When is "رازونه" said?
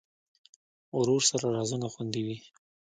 1.55-1.87